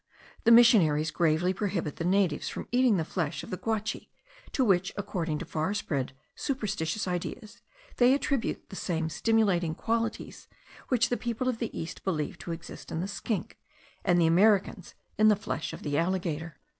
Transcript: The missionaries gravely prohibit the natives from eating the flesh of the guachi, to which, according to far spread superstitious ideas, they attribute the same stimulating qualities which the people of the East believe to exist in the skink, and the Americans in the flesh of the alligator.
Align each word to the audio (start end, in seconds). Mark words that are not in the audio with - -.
The 0.45 0.51
missionaries 0.51 1.11
gravely 1.11 1.53
prohibit 1.53 1.97
the 1.97 2.03
natives 2.05 2.49
from 2.49 2.67
eating 2.71 2.97
the 2.97 3.05
flesh 3.05 3.43
of 3.43 3.51
the 3.51 3.57
guachi, 3.57 4.09
to 4.51 4.65
which, 4.65 4.91
according 4.97 5.37
to 5.37 5.45
far 5.45 5.75
spread 5.75 6.13
superstitious 6.33 7.07
ideas, 7.07 7.61
they 7.97 8.15
attribute 8.15 8.69
the 8.71 8.75
same 8.75 9.09
stimulating 9.09 9.75
qualities 9.75 10.47
which 10.87 11.09
the 11.09 11.17
people 11.17 11.47
of 11.47 11.59
the 11.59 11.69
East 11.79 12.03
believe 12.03 12.39
to 12.39 12.51
exist 12.51 12.91
in 12.91 12.99
the 12.99 13.07
skink, 13.07 13.59
and 14.03 14.19
the 14.19 14.25
Americans 14.25 14.95
in 15.19 15.27
the 15.27 15.35
flesh 15.35 15.71
of 15.71 15.83
the 15.83 15.95
alligator. 15.99 16.57